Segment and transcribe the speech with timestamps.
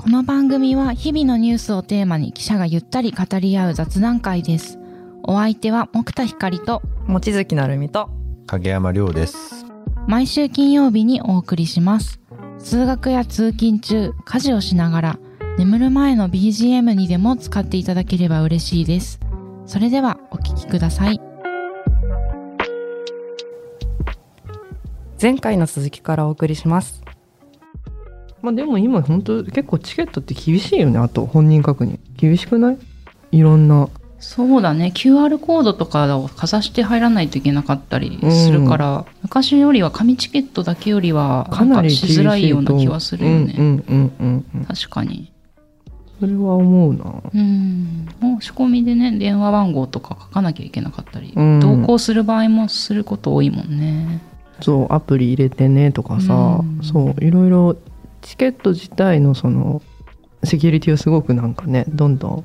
[0.00, 4.78] この番組は日々のニュースをテーマに記者がゆったり語り合う雑談会です。
[5.24, 8.08] お相手は木田光と望月なるみと
[8.46, 9.66] 影山亮です。
[10.08, 12.18] 毎週金曜日にお送りします。
[12.58, 15.18] 通学や通勤中、家事をしながら、
[15.58, 19.20] 眠る前の BGM にでも使っていただければ嬉しいです。
[19.66, 21.20] それではお聞きください。
[25.20, 27.02] 前回の続きからお送りします
[28.42, 31.98] まあでも今本当結構チケットって厳しいよねあと本人確認。
[32.16, 32.78] 厳しくない？
[33.32, 33.88] いろんな。
[34.18, 34.92] そうだね。
[34.94, 44.64] QR コードとかをかざして入らないといけなかったりするから、昔よりは紙チケットだけよりはかなりしづらいような気はするよね、うんうんうんうんうん。
[44.66, 45.32] 確かに。
[46.20, 47.22] それは思うな。
[47.34, 48.08] うん。
[48.20, 51.60] 申し込みでね電話番号とか書かなきゃいけなかったり、うん。
[51.60, 54.20] 同行する場合もすること多いもんね。
[54.60, 56.80] そうアプリ入れてねとかさ、うん。
[56.82, 57.76] そういろいろ
[58.22, 59.82] チケット自体のその
[60.44, 62.44] セキュリティはすごくなんかねどんどん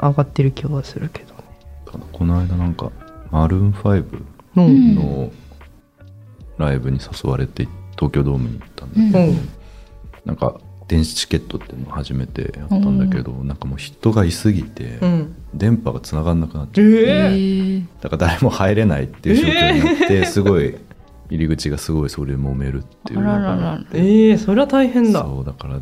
[0.00, 1.40] 上がってる気はするけどね。
[1.86, 2.90] ただこの間なんか
[3.30, 4.04] マルーン5
[4.56, 4.94] うんうん。
[4.94, 5.30] の
[6.58, 9.48] ライブに誘われて東京ドームに行ったんだけうんど、うん。
[10.24, 15.34] なんか電子チケットっていうのを初めてやったんだけど、なんかもう人がいすぎて、うん。
[15.54, 20.76] 電波が繋がんなくなっちゃえうええだから誰も入れないっていう状況になって、すごい
[21.30, 23.20] 入り口がすごいそれで揉めるっていう。
[23.20, 23.84] あのがららら。
[23.92, 25.22] ええそれは大変だ。
[25.22, 25.80] そうだから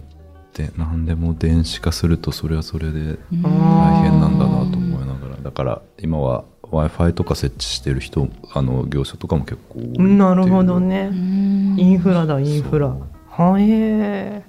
[0.55, 3.43] で何でも電子化するとそれはそれでうん。
[3.43, 5.37] 大変なんだなと思いながら。
[5.43, 11.77] だから今は w i f i とか設置してる人あの業者とかも結構なるほどね、うん。
[11.79, 12.95] インフラだインフラ。
[13.29, 14.45] はえ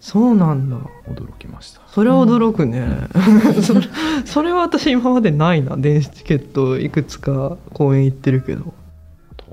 [0.00, 0.78] そうなんだ。
[1.06, 1.80] 驚きました。
[1.86, 2.84] それは驚くね、
[3.62, 3.80] それ
[4.24, 5.76] それは私今までないな。
[5.76, 8.74] 電子チケットいくつか公演行ってるけど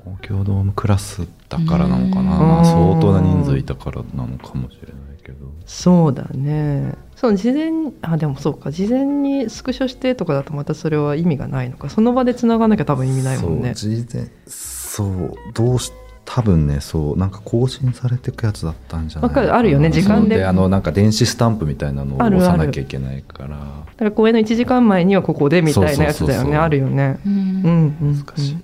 [0.04, 2.48] 東京ドームクラスだからなのかな、うん。
[2.48, 5.46] まあ、相当な人数いたからなのかもしれないけど。
[5.66, 6.94] そうだね。
[7.16, 11.90] そう事前にあでもそうか事前にスクショしてとかだとまたそれは意味がないのか。
[11.90, 13.74] その場で繋がなきゃ多分意味ないもんね。
[13.74, 15.92] そう事前そうどうし
[16.24, 20.44] 多分ねそうなんか更新されてくやつだったんじゃないわかるあるよね時間で。
[20.44, 23.48] あのなんか電子スタンプみたいなのを押さなきゃいけないから。
[23.48, 26.14] だから公演の1時間前にはここでみたいなやつだよね。
[26.14, 26.54] そうそうそうそう。
[26.54, 27.18] あるよね。
[27.26, 27.32] うん。
[27.32, 27.68] うんう
[28.06, 28.56] ん、うん、難しい。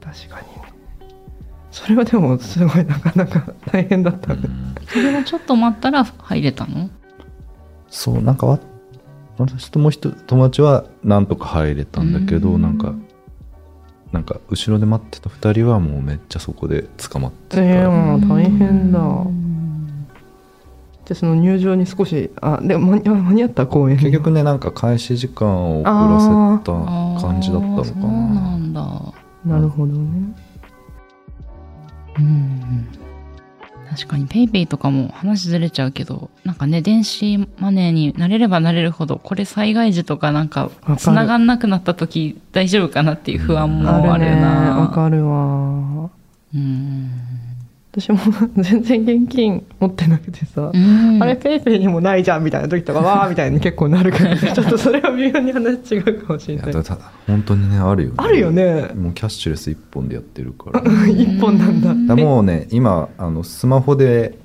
[0.00, 0.48] 確かに。
[0.48, 0.55] ね
[1.86, 4.74] それはでもすごいなかなか大変だったね、うん。
[4.88, 6.90] それをちょっと待ったら入れたの？
[7.88, 8.58] そうなんかわ
[9.38, 12.62] 私ともう友達はなんとか入れたんだけどうん。
[12.62, 12.92] なんか
[14.10, 18.98] なんか後ろで待ってた2人はもうめっちゃそこで捕まってた、えーもう大変だ。
[18.98, 20.08] うん。
[21.04, 23.96] じゃあその入場に少しあでも間にあ間に合った公演？
[23.96, 26.26] 結局ねなんか開始時間を遅らせ
[26.64, 26.72] た
[27.28, 28.06] 感じだったのかな。
[28.08, 29.12] なんだ。
[29.44, 30.34] なるほどね
[32.18, 32.88] うん
[33.88, 40.96] 確かにペイペイとかも話ずれちゃうけどなんかね電子マネーになれればなれるほどこれ災害時とかなんかる。
[40.96, 44.76] 繋がんなくなった時大丈夫かなっていう不安もあるな。
[44.80, 46.10] わかるわ。
[46.54, 47.10] うん
[47.98, 48.18] 私も
[48.56, 51.22] 全然現金持ってなくてさ、うん。
[51.22, 56.74] あれペイペイにもないじゃんみたいな時とか わーみたいに結構なるから、ね、 ちょっとそれは微妙に話違うかもしれないい
[57.26, 58.14] 本当にねあるよね。
[58.18, 58.88] あるよね。
[58.94, 60.82] もうキャッシュレス1本でやってるから。
[61.08, 62.14] 一本なんだ。
[62.14, 64.38] だもうね今あのスマホで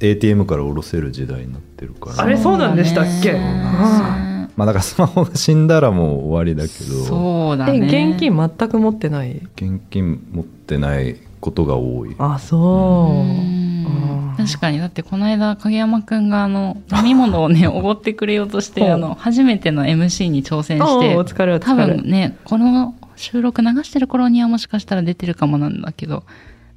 [0.00, 2.22] ATM から下ろせる時代になってるから。
[2.22, 3.32] あれそうなんでしたっけ？
[3.32, 7.02] そうだねあまあだからスマホが死んだらもう終わりだけど。
[7.02, 7.80] えそうだね。
[8.10, 9.42] 現金全く持ってない？
[9.56, 12.14] 現金持ってないことが多い。
[12.18, 14.36] あそう。
[14.36, 14.78] 確かに。
[14.78, 26.22] だってこの間影山くんがあの飲み物をね おごってくれようとしてあの初めての MC に挑戦して多れ分ねこの収録流してる頃にはもしかしたら出てるかもなんだけど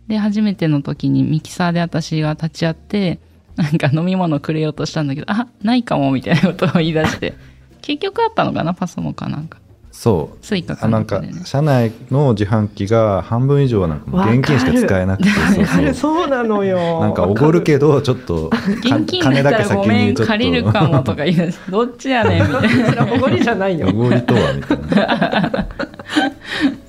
[0.08, 3.20] で初めての時にミキサーで私が立ち会って
[3.56, 7.36] なんか飲み物くれようとしたんだけどあないかもみたいなことを言い出して
[7.82, 9.60] 結局あったのかなパソモかなんか
[10.02, 10.38] そう。
[10.44, 11.22] スイカかあなんかな。
[11.22, 16.16] んかでね社内の自販機が半分以上はなんか現金しか使えなくてそうあれそう。
[16.22, 17.02] そうなのよ。
[17.02, 23.14] なんかおごるけどちょっとか現金だったらごめん借りるかもとか言い出してどっちやねんみたいな。
[23.14, 23.90] おごりじゃないよ。
[23.90, 25.68] おごりとはみたいな。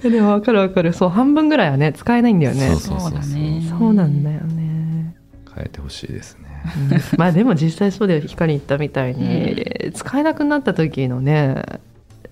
[0.11, 0.95] でも分かる分かる。
[0.95, 2.71] そう半分ぐらいはね使えないんだよね。
[2.71, 5.15] そうそうそうだねそうなんだよね。
[5.55, 7.03] 変えてほしいですね。
[7.19, 8.23] まあでも実際そうだよ。
[8.23, 11.63] 光言ったみたいに、使えなくなった時のね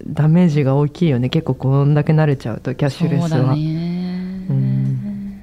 [0.07, 1.29] ダメージが大きいよね。
[1.29, 3.29] 結構こんだけ慣れちゃうとキャッシュレスは。
[3.29, 4.47] そうだね。
[4.49, 5.41] うん。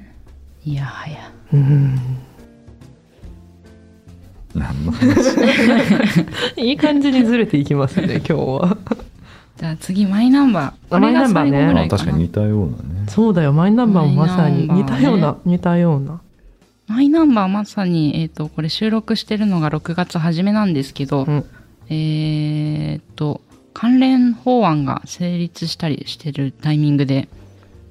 [0.64, 1.32] いやはや。
[1.52, 1.98] うん。
[4.54, 5.36] 何の話？
[6.60, 8.76] いい感じにずれていきますね 今日は。
[9.56, 10.90] じゃあ次マイナンバー。
[10.90, 12.02] これマイナがンバーね最後ぐらいかな。
[12.02, 13.06] あ確かに似たようなね。
[13.08, 16.20] そうだよマイナンバーもまさに似たような似たような。
[16.88, 21.44] マイナンバーまさに、えっ、と、これ収録してるのが6月初めなんですけど、うん。
[21.90, 23.42] えっと、
[23.78, 27.28] 関連法案が成立したりしてるタイミングで、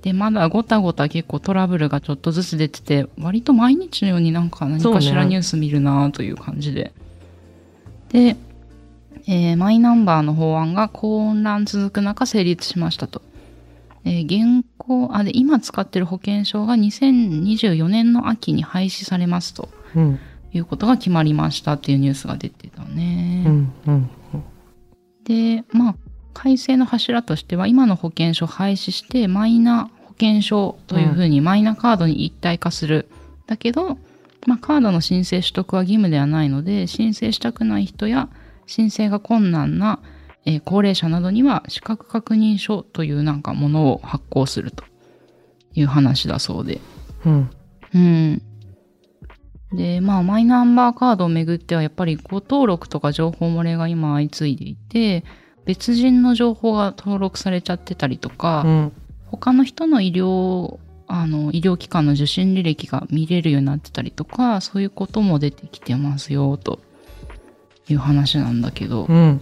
[0.02, 6.92] で、まだごたごた結構トラブルがちょっとずつ出てて、割と毎日のようになんか何かしらニュース見るなという感じで。
[8.10, 8.36] で、
[9.28, 13.22] えーマイナンバーの法案が混乱続く中成立しましたと。
[14.04, 20.20] えー現行、あ、で、今使ってる保険証が2024年の秋に廃止されますとうん
[20.54, 23.44] いうことが決まりましたっていうニュースが出てたね。
[23.48, 24.10] うんうん
[25.28, 25.96] で、まあ、
[26.34, 33.10] 改正の柱としては、今の保険証を廃止して、マイナ保険証というふうにマイナカードに一体化する。
[33.46, 33.98] だけど、
[34.46, 38.30] まあ、カードの申請取得は義務ではないので、申請したくない人や
[38.66, 40.00] 申請が困難な、
[40.46, 44.86] えー高齢者などには資格確認書というなんかものを発行すると
[45.74, 46.80] いう話だそうで。
[47.26, 47.50] うん
[47.94, 48.42] うん。
[49.74, 55.24] で、まあ、マイナンバーカードをめぐっては、やっぱりご登録とか情報漏れが今相次いでいて、
[55.66, 58.92] 別人の情報が登録されちゃってたりとか、うん
[59.30, 66.80] 他の人の医療、あの、医療機関の受診履歴が見れるようになってたりとか、そういうことも出てきてますよ、と
[67.90, 69.06] いう話なんだけど。
[69.06, 69.42] うん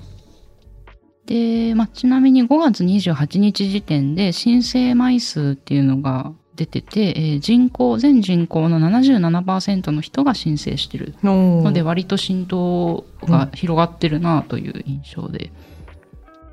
[1.26, 15.52] で、まあ、ちなみに5月28日時点で申請枚数っていうのが出てて、えー人口、全人口の77%の人が申請してるのので、割と浸透が広がってるなという印象で。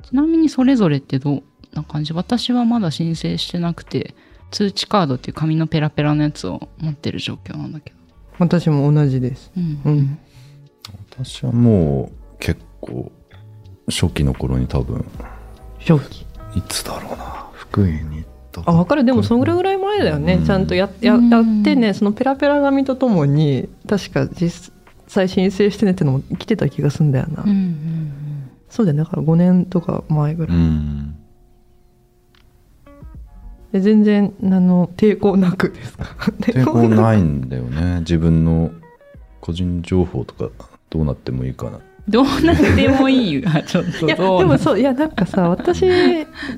[0.02, 2.12] ちなみにそれぞれってどんな感じ？
[2.12, 4.14] 私はまだ申請してなくて、
[4.50, 7.96] 通知カードっていう紙のペラペラのやつを持ってる状況なんだけど。
[8.38, 9.81] 私も同じですうん。
[9.84, 10.19] うん
[11.10, 13.12] 私はもう結構
[13.88, 15.05] 初期の頃に多分
[15.78, 16.26] 初期
[16.56, 19.04] いつだろうな福井に行ったあ分かる。
[19.04, 20.44] でもそれぐらい前だよね、うん。
[20.44, 21.31] ちゃんとややうん。
[21.31, 24.72] やってねそのペラペラ紙とともに確か実
[25.08, 28.50] 際申請してねってのも来てた気がすんだよな、うんうんうん。
[28.69, 29.04] そうだよね。
[29.04, 31.16] だから5年とか前ぐらい、うん。
[33.72, 36.05] で全然あの抵抗なくですか？
[36.40, 38.00] 抵抗ないんだよね。
[38.00, 38.70] 自分の
[39.40, 40.50] 個人情報とか
[40.90, 45.82] どうなってもいいかなどうなってもいいが、 ちょっといやでもそういやなんかさ 私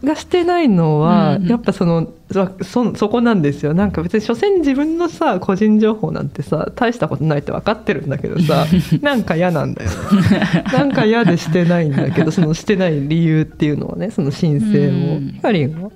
[0.02, 1.50] がしてないのはうんうん。
[1.50, 3.75] やっぱそのそそそこなんですよ。
[3.75, 8.67] なんか別に所詮自分のさ個人情報なんてさ大したことないって分かってるんだけどさ
[9.02, 9.96] なんか嫌なんだよね。
[10.73, 15.17] なんか嫌でしてないんだけどそのしてない理由っていうのはねその申請も。
[15.17, 15.93] うん。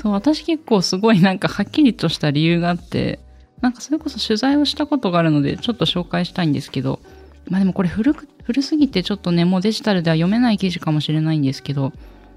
[0.00, 3.20] そう私結構すごいなんかはっきりとした理由があって
[3.60, 6.98] なんかそれこそ取材をしたことがあるのでちょっと紹介したいんですけど
[7.48, 11.92] まあでもこれ古く古すぎてちょっとねもうデジタルでは読めない記事かもしれないんですけど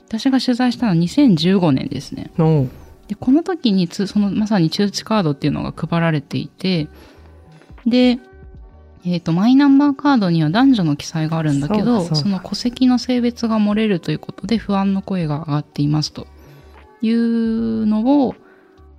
[0.07, 2.31] 私が取材したのは2015年ですね。
[2.37, 2.67] の
[3.07, 6.87] でこの時につそのまさに通知カードっていうのが配られていて
[7.85, 8.19] で
[9.07, 16.27] えっ、とマイナンバーカードには男女の記載があるんだけどそうだそうだその戸籍の性別が漏れるということで不安の声が上がっていますと。
[17.01, 18.35] いうのを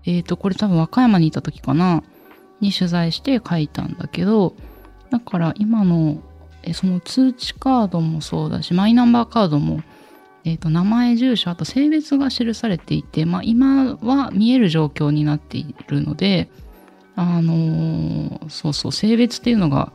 [0.04, 2.04] えっ、とこれ多分和歌山にいた時かな
[2.60, 4.54] に取材して書いたんだけど
[5.10, 6.18] だから今の
[6.66, 9.82] えその通知カードもそうだしマイナンバーカードも
[10.46, 16.48] えー、と名前住所あと性別が記されていて、まあ、今は見える状況になっているので
[17.16, 19.92] あのーそうそう性別っていうのが、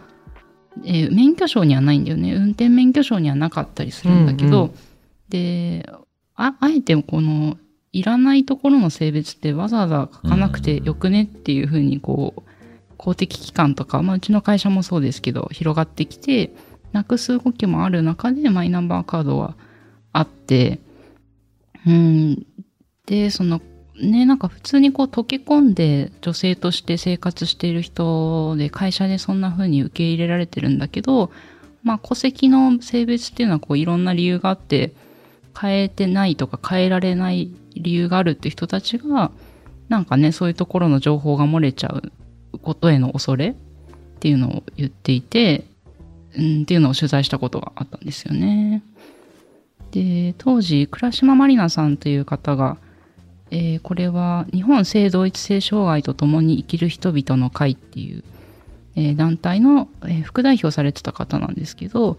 [0.84, 2.34] えー免許証にはないんだよね。
[2.34, 4.72] 運転免許証にはなかったりするんだけど、うんう
[5.30, 5.88] で
[6.36, 7.58] ああえてこの
[7.94, 12.51] いらないところの性別ってわざわざ書かなくてよくねっていうふうにこう
[13.02, 16.54] 公的機関とか、まあ、うちの会社もそうですけど広がってきて
[16.94, 19.56] なくす動きもある中でマイナンバーカードは
[20.14, 20.80] あって、
[21.88, 22.46] うん。
[23.06, 23.62] で、その、
[24.00, 31.32] ね、なんか普通にこう溶け込んで女性として生活している人で会社でそんな風に受け入れられてるんだけど、
[31.84, 34.94] まあ戸籍の性別っていうのはこういろんな理由があって
[35.60, 39.32] 変えてないとか変えられない理由があるって人たちが
[39.90, 42.12] なんかねそういうところの情報が漏れちゃう
[42.60, 43.54] ことへの恐れっ
[44.20, 45.66] ていうのを言っていて、
[46.38, 48.84] うん、っていうのを取材したことがあったんですよね。
[49.92, 52.78] で当時倉島まりなさんという方が、
[53.50, 58.24] えーこれは日本性同一性障害と共に生きる人々の会っていう、
[58.96, 62.18] えー団体の、えー副代表されてた方なんですけど、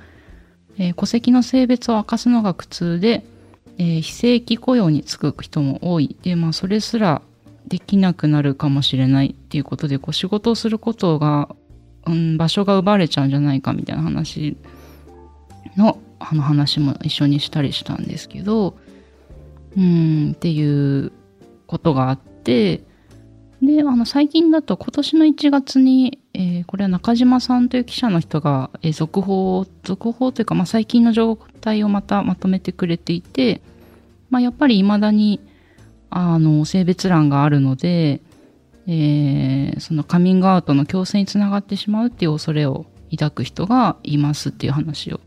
[0.78, 3.24] え戸籍の性別を明かすのが苦痛で、
[3.78, 7.22] え非正規雇用に就く人も多いで、まあ、それすら
[7.66, 11.54] できなくなるかもしれないっていうことでこう仕事をすることが、
[12.06, 14.56] うん、場所が奪われちゃうんじゃないかみたいな話
[15.76, 18.76] のあの話も一緒にしたりしたんですけど
[19.76, 21.12] うんっていう
[21.66, 22.84] ことがあって
[23.62, 33.62] で、あの、最近だと今年の1月に、えーこれは中島さんという記者の人が、えー続報、続報というか、まあ、最近の状態をまたまとめてくれていて、
[34.30, 35.40] まあ、やっぱり未だに、
[36.14, 38.20] あの、性別欄があるので、
[38.86, 45.20] えーそのカミングアウトの強制につながってしまうっていう恐れを抱く人がいますっていう話を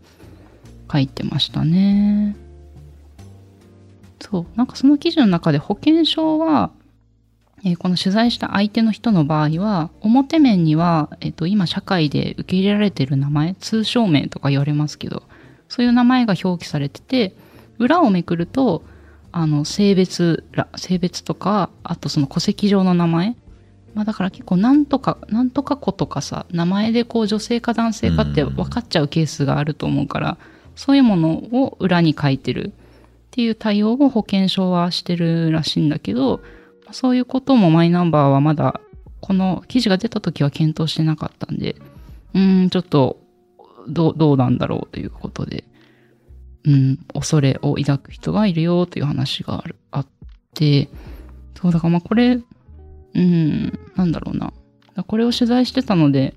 [0.91, 2.35] 書いてましたね。
[4.19, 4.45] そう。
[4.55, 6.71] なんかその記事の中で保険証は、
[7.63, 15.23] えーこの取材した相手の人の場合は、表面には、えっ、と、今社会で受け入れられてる名前、通称名とか言われますけど、
[15.67, 17.35] そういう名前が表記されてて、
[17.79, 18.83] 裏をめくると、
[19.37, 23.35] あの、性別ら、性別とか、あとその戸籍上の名前。
[23.93, 30.37] まあだから結構なんとか、なんとか子とかさ、名前でこう女性か男性かって分かっちゃうケースがあると思うから、
[30.77, 32.71] そういうものを裏に書いてる。
[32.71, 32.71] っ
[33.31, 36.39] ていう対応を保険証はしてるらしいんだけど、
[36.91, 38.79] そういうこともマイナンバーはまだ、
[39.19, 41.75] この記事が出た時は検討してなかったんで、
[42.33, 43.19] うーん、ちょっと、
[43.89, 45.65] どう、どうなんだろうということで、
[46.65, 50.07] うん、恐れを抱く人がいるよという話がある、あっ
[50.53, 50.89] て、
[51.59, 52.39] そう、だからまあこれ、
[53.13, 54.53] うん、なんだろうな。
[55.07, 56.33] これを取材してたので、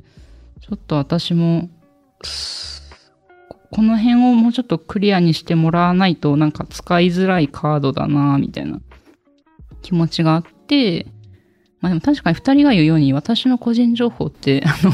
[0.60, 1.70] ちょっと私も、
[3.70, 8.80] この辺をもうちょっとクリアにしてもらわないとなんか使いづらいカードだなみたいな
[9.82, 11.06] 気持ちがあって、
[11.80, 14.92] まあでも確かに二人が言うように私の個人情報って、あの、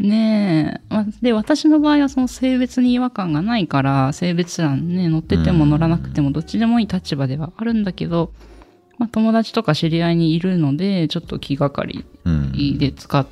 [0.00, 8.32] ねえ、まあで、私の場合はその性別に違和感がないから、性別欄ね、載ってても載らなくてもどっちでもいい立場ではあるんだけど、
[8.98, 13.26] まあ友達とか知り合いにいるので、ちょっと気がかりうんで使っ、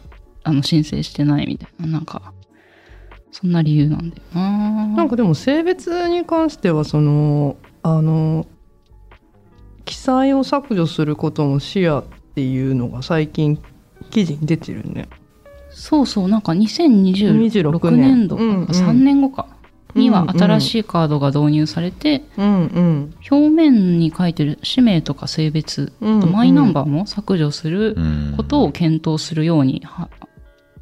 [0.44, 2.32] あの、申請してないみたいな、なんか、
[3.30, 4.86] そんな理由なんだよな。
[4.88, 8.46] なんかでも性別に関してはそのあの
[9.84, 13.58] 記載を削除することも視野っていうのが最近
[14.10, 15.08] 記事に出てるね。
[15.78, 19.46] そうそう、なんか2026 26年度かな、うんうん3年後か、
[19.94, 23.14] には新しいカードが導入されて、うんうん。
[23.30, 30.10] 表面に書いてる氏名とか性別、うんあとマイナンバーも削除するうんことを検討するように、は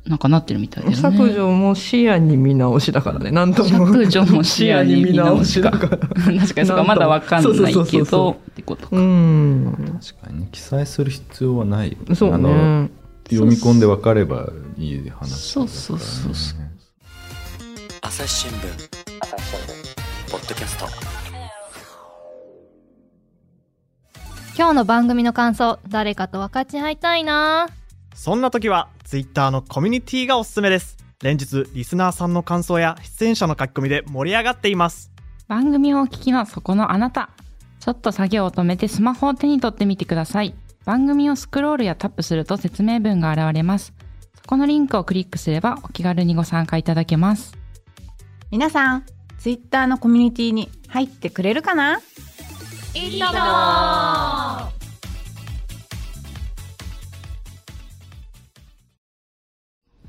[0.07, 1.03] なんかなってるみたいだよね。
[1.03, 3.31] 削除も視野に見直しだからね。
[3.33, 5.99] なんとも削除も視野に見直しだから。
[6.09, 8.97] 確かにそこはまだわかんないけど、ってことか。
[8.97, 9.99] うん。
[10.01, 12.91] 確かにね記載する必要はないよねそうあのね。
[13.31, 15.33] 読み込んで分かればいい話だからね。
[15.33, 16.59] そうそうそうそう
[18.03, 18.57] 朝日新聞。
[20.31, 20.87] ポッドキャスト。
[24.57, 27.69] 今日の番組の感想誰かと分かち合いたいな。
[28.15, 30.97] そんな時は Twitter のコミュニティがおすすめです。
[31.23, 35.11] 連日リスナーさんの感想や出演者の書き込みで盛り上がっています。
[35.49, 37.31] 番組をお聞きのそこのあなた。
[37.81, 40.55] ちょっと作業を止めてスマホを手に取ってみてください。
[40.87, 43.93] 番組をスクロールやタップすると説明文が現れます。
[44.37, 47.59] そこのリンクをクリックすればお気軽にご参加いただけます。
[48.53, 49.05] 皆さん、
[49.37, 51.99] ツイッターのコミュニティに入ってくれるかな？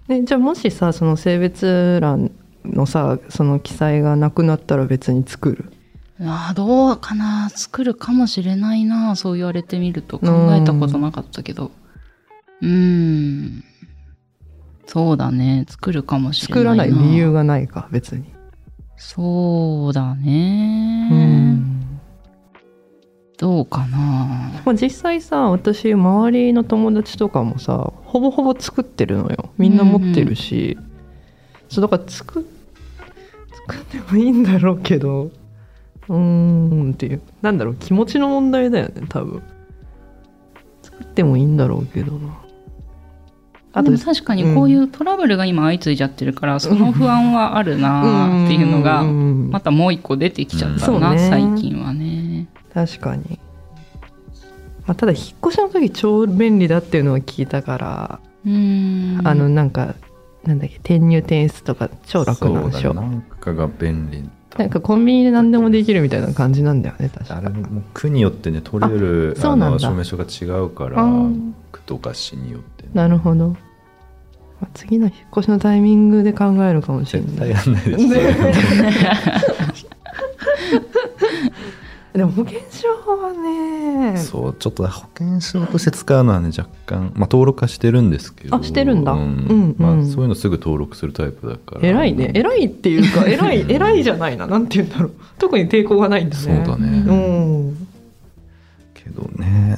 [0.08, 2.30] ね、じゃあもしさその性別欄
[2.64, 5.74] のさその記載がなくなったら別に作る？
[6.22, 7.50] ああ、どうかな。
[7.50, 9.16] 作るかもしれないな。
[9.16, 11.72] そう言われてみると考えたことなかったけど。
[12.62, 13.64] うーん。
[14.88, 15.66] そうだね。
[15.68, 16.86] 作るかもしれない作な。
[16.86, 18.26] らない理由がないか別に。
[18.96, 21.10] そうだね。
[21.12, 21.74] うん
[23.38, 23.98] どうかな。
[24.66, 30.76] まあ、実際さ私周りの友達とかもさほぼほぼ作ってるのよみんな持ってるし、
[31.70, 32.48] そうだから作
[33.68, 35.30] 作ってもいいんだろうけど
[36.10, 37.22] うーんっていう。
[37.42, 39.44] なんだろう気持ちの問題だよね多分。
[40.82, 42.38] 作ってもいいんだろうけどな。
[43.74, 49.50] あとでも確かにこういうトラブルが今相次いじゃってるから、その不安はあるなっていうのが、ん。
[49.52, 51.30] またもう一個出てきちゃったな、そうね。
[51.30, 52.48] 最近はね。
[52.74, 53.40] 確かに、
[54.88, 59.28] まあ、ただ引っ越しの時超便利だっていうのは聞いたから、うーん。
[59.28, 59.94] あのなんか
[60.44, 62.82] なんだっけ転入転出とか超楽なんでしょ。
[62.82, 63.10] そうだね。
[63.10, 64.24] なんかが便利。
[64.24, 67.38] だなんかコンビニで何でもできるみたいな感じなんだよね確か。
[67.38, 71.06] あれも区によってね取れるあの証明書が違うから
[71.72, 73.56] 区とか市によってね、なるほど、ま
[74.64, 77.30] あ、次の引っ越しのタイミングで考えるかもしれない。
[77.30, 79.56] 絶対やんないですよ、
[82.18, 88.56] でも保険証はねそうちょっと保険証として使うのはね若干、まあ、登録はしてるんですけど。
[88.56, 89.12] あしてるんだ。
[89.12, 89.76] ううんうん。
[89.78, 91.88] まあ、そういうのすぐ登録するタイプだから。
[91.88, 92.32] 偉いね。
[92.34, 94.48] 偉いっていうか偉い偉いじゃないな。
[94.48, 95.12] なんて言うんだろう。
[95.38, 96.42] 特に抵抗がないんだね。
[96.44, 97.88] そうだね、うん。
[98.96, 99.78] けどね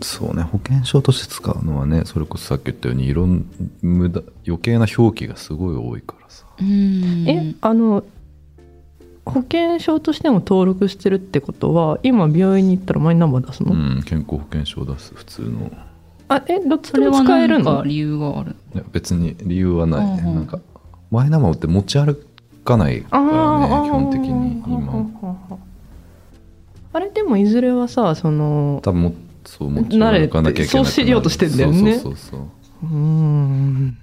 [0.00, 3.44] そうね保険証として使うのはねそれこそさっき言ったようにいろん
[3.82, 6.46] 無駄余計な表記がすごい多いからさ。
[6.60, 7.28] うん。
[7.28, 8.04] えあの
[9.24, 15.70] 保険証としても登録してるってことは今病院に行ったらマイナンバー出すの、うん健康保険証を出す普通の。
[16.28, 17.84] あえどっちでもそれは使えるの？
[17.84, 18.56] 理由がある。
[18.74, 20.34] いや別に理由はないね、うんうん。
[20.36, 20.58] なんか
[21.10, 22.26] マイナンバーって持ち歩
[22.64, 24.92] かないからね基本的にあ今。
[24.92, 25.56] ー
[26.94, 29.14] あれでもいずれはさその多分も
[29.44, 31.98] そう持ち歩かなきゃいけないそうしようとしてんだよね。
[31.98, 32.44] そうそうそうそ
[32.84, 32.86] う。
[32.86, 33.98] うーん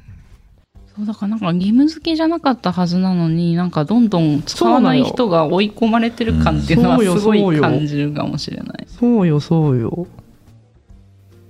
[0.99, 8.87] そうだからなんか義務付けじゃなかったはずなのになんかどんどん使わない人が追い込まれてる感っていうのはそうよすごそうよい感じるかもしれない。
[8.87, 10.07] そうよそうよ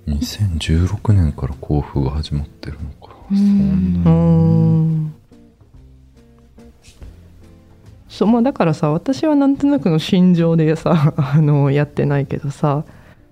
[0.06, 3.14] 2016年から交付が始まってるのか。
[3.30, 3.36] うん。
[3.36, 4.10] そんな。
[4.10, 5.14] ん。
[8.08, 12.84] そうまあだからさ私はなんとなくの心情でさ あのやってないけどさ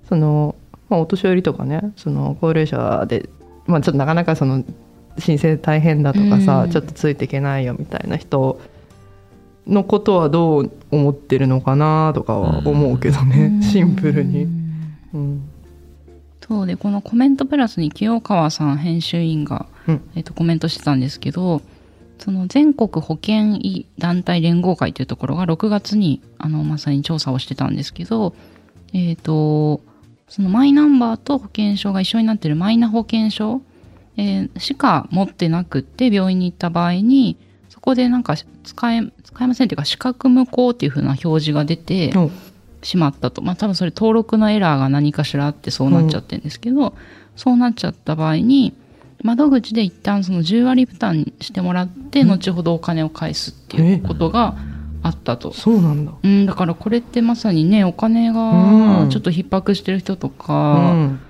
[0.08, 0.56] その、
[0.88, 3.28] まあ、お年寄りとかねその高齢者で、
[3.66, 4.64] まあ、ちょっとなかなかその
[5.18, 6.70] 申請大変だとかさ、うん。
[6.70, 8.60] ちょっとついていけないよみたいな人
[9.66, 13.62] のことはどう思ってるのかなとかは思うけどね、うん。
[13.62, 14.46] シンプルに。
[15.14, 15.48] うん。
[16.46, 20.10] そうでこのコメントプラスに清川さん編集員が、うん。
[20.14, 21.62] えっとコメントしてたんですけど
[22.18, 28.34] その全国保険医団体連合会というところが6月にあのまさに調査をしてたんですけど、
[28.92, 29.80] えっと
[30.28, 33.62] そのマイナンバーと保険証が一緒になってるマイナ保険証、
[34.18, 37.38] えーしか持ってなくって病院に行った場合に
[37.70, 42.30] そこでなんか使え使えませんっていうか資格無効っていう風な表示が出て、うん
[42.82, 43.42] しまったと。
[43.42, 46.94] まあ多分それ登録のエラーが何かしらあってそうなっちゃってるんですけど、
[47.36, 48.74] そうなっちゃった場合に、
[49.22, 54.56] 窓口で一旦その10割負担してもらって、後ほどお金を返すっていうことが
[55.02, 55.52] あったと。
[55.52, 56.12] そうなんだ。
[56.22, 61.20] うん、だからこれってまさにね、お金うんがちょっと逼迫してる人とうか、ん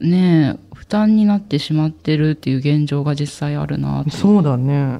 [0.00, 4.10] ねえ、負担になってしまってるっていう現状が実際あるなと。
[4.10, 4.98] そうだね。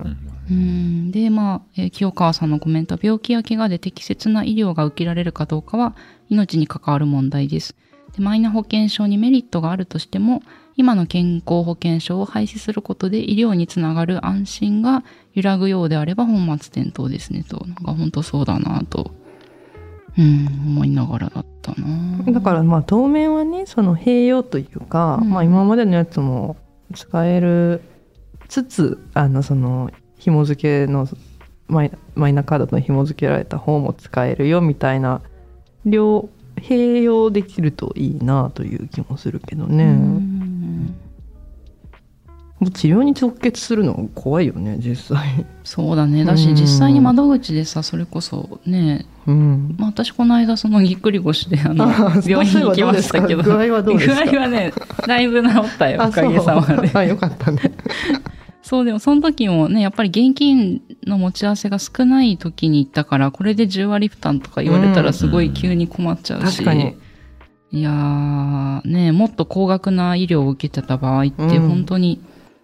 [0.50, 5.94] うんで、まあ、えー清川さんのコメントは、病気や怪我で適切な医療が受けられるかどうかは、
[6.28, 7.76] 命に関わる問題です。
[8.16, 10.42] でマイナ保険証にメリットがあるとしても、
[10.76, 17.64] 今の健康保険証を廃止することで医療につながる安心が揺らぐようであれば本末転倒ですねと。
[17.66, 19.10] なんか本当そうだなと、
[20.18, 22.32] うん、思いながらだったな。
[22.32, 25.30] だからまあ当面はねその併用というか、うん。
[25.30, 26.56] まあ今までのやつも
[26.94, 27.82] 使える
[28.48, 31.06] つつあのその紐付けの
[31.68, 35.22] マイマイナカードと紐付けられた方も使えるよみたいな
[35.84, 40.94] 両併用できるといいなという気もするけどね、うん
[42.60, 45.46] もう治療に直結するの怖いよね実際。
[45.64, 46.24] そうだね。
[46.26, 46.54] だしうん。
[46.54, 49.74] 実際に窓口でさ、それこそね、うん。
[49.78, 53.42] まあ、私この間そのぎっくり腰であのあ病院に行きましたけど。
[53.42, 54.30] 具合はどうですか？
[54.30, 54.72] 具合はね
[55.06, 56.90] だいぶ治ったよあおかげさまで。
[56.92, 57.72] あよかったね。
[58.62, 66.94] そうでもその時もねやっぱり現金の持ち合わせが少ない時に行ったからこれで10割負担とか言われたらすごい急に困っちゃうし、確かに。
[67.72, 71.68] いやーねもっと高額な医療を受けてた場合ってうん。
[71.68, 72.20] 本当に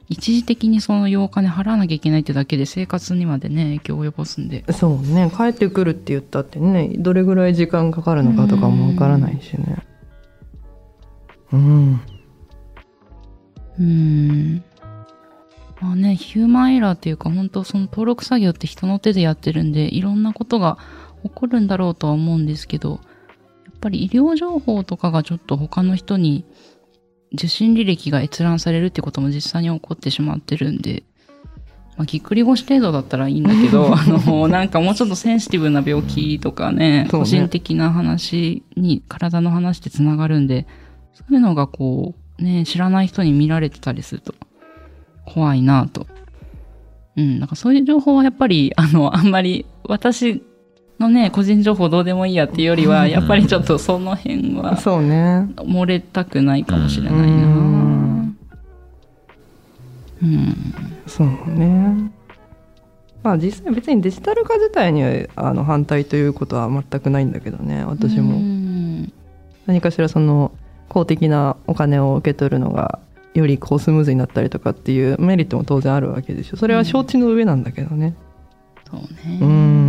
[0.09, 4.65] 一時的にそのお金払わなきゃいけないってだけで生活にまでね影響を及ぼすんで。
[4.73, 5.31] そうね。
[5.37, 9.85] 帰ってくるって言ったってねどれぐらい時間かかるのかとかもわからないしね。
[11.53, 12.01] うん。
[13.79, 14.65] うーん。
[15.81, 20.79] まあね、ヒューマンエラーっていうか、本当その登録作業って人の手でやってるんで、いろんなことが
[21.23, 26.47] 起こるんだろうとは思うんですけど、やっぱり医療情報とかがちょっと他の人に
[27.37, 31.05] 受診履歴が閲覧されるってことも実際に起こってしまってるんで、
[31.97, 40.67] まあ、ぎっくり腰程度だったらいいんだけど、 あの、なんかもうちょっとセンシティブな病気とかね、ね個人的な話に、体の話ってつながるんで、
[41.15, 44.35] そういうのがこう、ね、知らない人に見られてたりすると、
[45.25, 46.07] 怖いなと。
[47.17, 50.43] うん、なんかそういう情報はやっぱり、あの、あんまり、私
[50.99, 55.49] のね、個人情報どうでもいいやっていうよりは、やっぱりちょっとその辺は、そうね。
[55.57, 57.27] 漏れたくないかもしれないな。
[57.27, 58.37] うん。
[60.23, 60.57] うん。
[61.07, 62.11] そうね。
[63.27, 69.13] まあ実際別にデジタル化自体にはあの反対ということは全くないんだけどね私うもん。
[69.67, 70.53] 何かしらその
[70.89, 73.01] 公的なお金を受け取るのが
[73.35, 76.57] よりこうスムーズになったりとかっていうメリットも当然あるわけでしょ。
[76.57, 78.15] それは承知の上なんだけどね。
[78.89, 79.39] そうね。
[79.41, 79.86] うん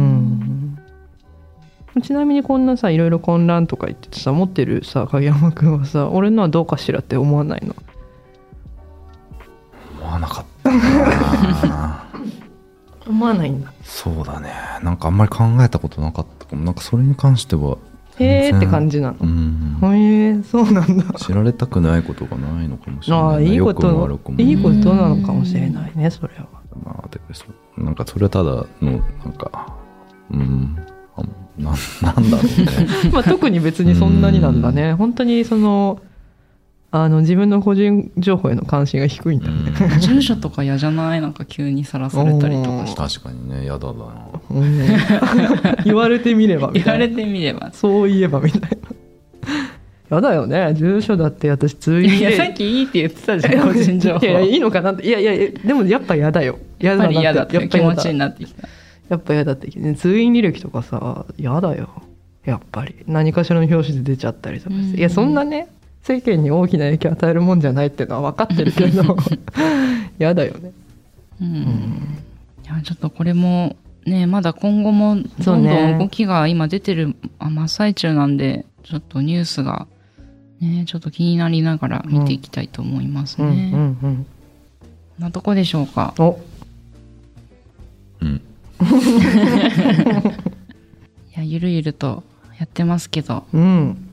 [2.02, 7.76] ちなみにこんなさいろいろ混乱とか言っててさ持ってるさ影山君はさ俺のはどうかしらって思わないの？
[10.00, 10.72] 思わなかった
[11.68, 12.04] な。
[13.08, 13.72] 思わないんだ。
[13.84, 14.52] そうだね。
[14.84, 16.66] なんかあんまり考えたことなかったかも。
[16.66, 17.78] なんかそれに関しては
[18.20, 19.18] へーって感じなの。
[19.22, 19.80] うん。
[19.96, 21.14] へえそうなんだ。
[21.14, 23.88] 知られたくないことがないのかもしれないああいいこと
[24.38, 26.48] いいことなのかもしれないねそれは。
[26.84, 27.20] まあ、で
[27.78, 29.76] なんかそれはただのなんか
[30.32, 30.78] うん。
[30.78, 30.87] あ
[31.58, 32.88] な なんだろうね。
[33.12, 34.94] まあ特に別にそんなになんだね。
[34.94, 36.00] 本当にその
[36.90, 40.00] あの自分の個人情報への関心が低いんだね。
[40.00, 43.02] 住所とか嫌じゃないなんか急にさらされたりとかして。
[43.02, 43.94] 確かにね嫌だな。
[44.50, 44.80] うん。
[45.84, 47.72] 言われてみればみ言われてみれば。
[47.74, 48.68] そういえばみたいな。
[50.10, 50.74] やだよね。
[50.76, 52.16] 住所だって私通院で。
[52.16, 54.26] いやさっきいいって言ってたじゃん個人情報。
[54.26, 55.06] いやいやいいのかなって。
[55.06, 55.34] いやいや
[55.66, 56.58] でもやっぱ嫌だよ。
[56.80, 58.68] 嫌やっぱり嫌だって気持ちにななってきた
[59.10, 61.90] やっぱ嫌だって通院履歴とかさ嫌だよ。
[62.44, 62.96] やっぱり。
[63.08, 65.00] 何かしらの表紙で出ちゃったりとかして、うん。
[65.00, 65.68] いやそんなね
[66.02, 69.18] 世間に大きな影響を与えるもんじゃないっていうのは分かってるけど。
[70.20, 70.72] 嫌だよね。
[71.42, 71.48] うん。
[72.66, 79.88] いやちょっとこれもねまだ今後もどんどん動きが今出てるあ真っ最中なんでちょっとニュースが
[80.60, 83.72] ねちょっと気になりながら見ていきたいと思いますうんね。
[83.74, 83.98] うんうん。
[84.00, 84.08] こ
[85.20, 86.14] んなとこでしょうか。
[86.18, 86.40] お。
[88.22, 88.42] うん
[88.82, 88.84] い
[91.36, 92.24] やゆるゆると
[92.60, 93.46] やってますけど。
[93.54, 94.04] うん。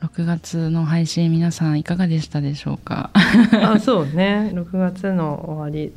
[0.00, 3.10] 6月の配信皆さんいかがでしたでしょうか？
[3.14, 4.50] あそうね。
[4.52, 5.92] 6月の終わり。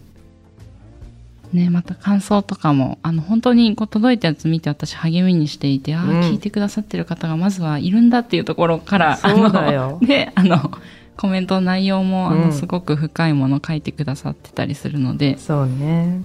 [1.51, 6.19] ね、また感想とかもあの本当にこう届いたやつ見て私励みにしていてああ、うん。
[6.21, 9.83] 聞いてくださってる方がまずはいるんだっていうところからそうだよ。
[9.83, 10.71] あのであの
[11.17, 12.41] コメントの内容もあうん。
[12.41, 16.21] のすごく深いものを書いてくださってたりするので、そうね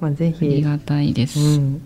[0.00, 1.82] まあぜありひがたいです、うん。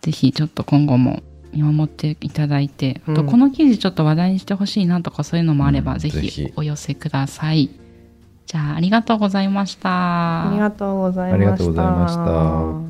[0.00, 3.26] ぜひちょっと今後も見守っていただいて、あとうん。
[3.26, 5.98] この記事ちょっと話題にしてほしいなとかそういうのもあれば、うん。
[5.98, 6.52] ぜひぜひ。
[6.56, 7.70] お寄せください。
[8.46, 10.50] じゃあありがとうございました。
[10.50, 11.44] ありがとうございました。
[11.44, 12.14] ありがとうございまし
[12.84, 12.87] た